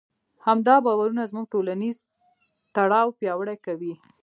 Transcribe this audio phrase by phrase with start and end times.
[0.45, 1.97] همدا باورونه زموږ ټولنیز
[2.75, 3.93] تړاو پیاوړی کوي.